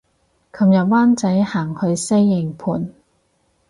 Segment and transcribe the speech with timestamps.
[0.51, 2.91] 琴日灣仔行去西營盤